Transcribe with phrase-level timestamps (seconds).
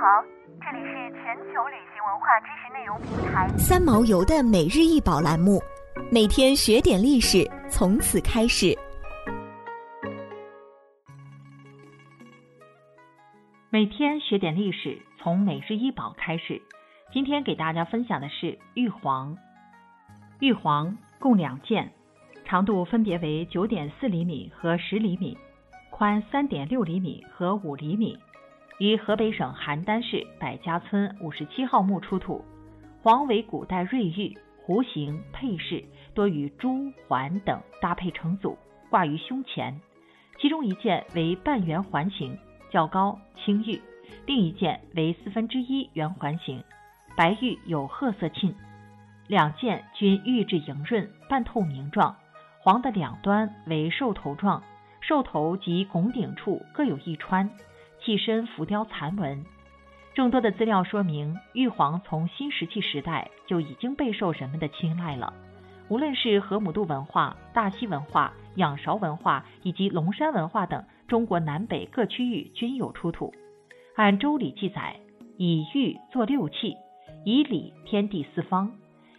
[0.00, 0.22] 好，
[0.60, 5.60] 这里是全球旅行文化知识内容平台三毛游的每日一宝栏目，
[6.08, 8.78] 每天学点历史，从此开始。
[13.70, 16.62] 每天学点历史，从每日一宝开始。
[17.12, 19.36] 今天给大家分享的是玉皇。
[20.38, 21.92] 玉皇共两件，
[22.44, 25.36] 长度分别为九点四厘米和十厘米，
[25.90, 28.16] 宽三点六厘米和五厘米。
[28.78, 32.44] 于河北省邯郸市百家村五十七号墓出土，
[33.02, 38.56] 黄为古代瑞玉，弧形配饰多与珠环等搭配成组，
[38.88, 39.80] 挂于胸前。
[40.38, 42.38] 其中一件为半圆环形，
[42.70, 43.80] 较高，青玉；
[44.26, 46.62] 另一件为四分之一圆环形，
[47.16, 48.54] 白玉有褐色沁。
[49.26, 52.14] 两件均玉质莹润，半透明状，
[52.60, 54.62] 黄的两端为兽头状，
[55.00, 57.50] 兽头及拱顶处各有一穿。
[58.08, 59.44] 器身浮雕残纹，
[60.14, 65.34] 众多的资料说明，玉皇从新石器时代就已经备受人们的青睐了。
[65.90, 73.34] 无论是河姆渡文化、大溪文化、仰韶文化以及龙山文化等，中国南北各区域均有出土。
[73.94, 74.96] 按《周礼》记载，
[75.36, 76.76] 以玉作六器，
[77.26, 78.72] 以礼天地四方，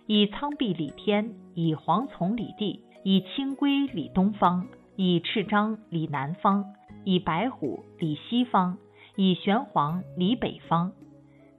[0.07, 4.65] 以苍璧礼天，以黄琮礼地，以青龟理东方，
[5.01, 6.65] 以赤章理南方。
[7.05, 8.77] 以白虎理西方，
[9.15, 10.91] 以玄黄理北方。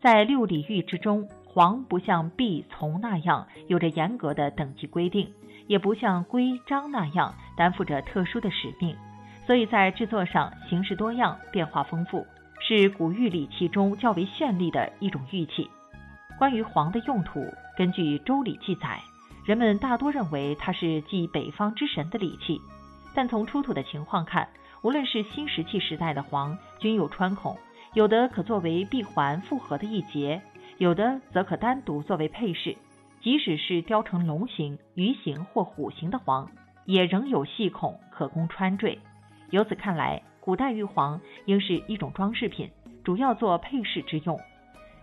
[0.03, 5.33] 在六礼玉之中，黄不像璧、从那样有着严格的等级规定，
[5.69, 8.95] 也不像龟、章那样担负着特殊的使命，
[9.47, 12.27] 所以在制作上形式多样、变化丰富，
[12.61, 15.71] 是古玉礼器中较为绚丽的一种玉器。
[16.39, 17.43] 关于黄的用途，
[17.79, 19.01] 根据《周礼》记载，
[19.47, 22.61] 人们大多认为它是祭北方之神的礼器，
[23.15, 24.49] 但从出土的情况看。
[24.83, 27.55] 无论是新石器时代的黄，均有穿孔，
[27.93, 30.41] 有的可作为闭环复合的一节，
[30.79, 32.75] 有的则可单独作为配饰。
[33.21, 36.51] 即使是雕成龙形、鱼形或虎形的黄，
[36.87, 38.99] 也仍有细孔可供穿缀。
[39.51, 42.71] 由此看来，古代玉皇应是一种装饰品，
[43.05, 44.41] 主要做配饰之用。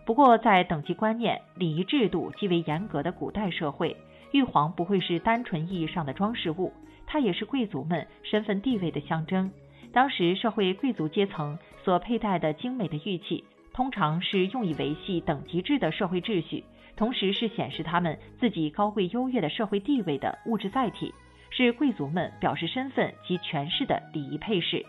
[0.08, 3.96] 不过，在等级观念、礼仪制度极为严格的古代社会，
[4.32, 6.74] 玉皇不会是单纯意义上的装饰物，
[7.06, 9.52] 它也是贵族们身份地位的象征。
[9.94, 13.44] 当时社会贵族阶层所佩戴的精美的玉器，
[13.74, 16.64] 通常是用以维系等级制的社会秩序，
[16.96, 21.14] 同时是显示他们自己高贵优越的社会地位的物质载体，
[21.50, 24.86] 是贵族们表示身份及权势的礼仪配饰。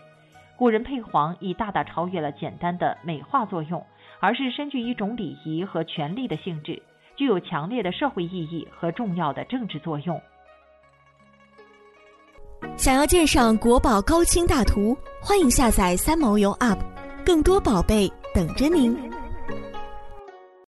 [0.57, 3.85] 古人配黄已大大超越了简单的美化作用，
[4.19, 6.83] 而是深具一种礼仪和权力的性质，
[7.19, 10.17] 具有强烈的社会意义和重要的政治作用。
[12.77, 16.79] 想要鉴赏国宝高清大图，欢迎下载三毛游 App，
[17.25, 18.97] 更多宝贝等着您。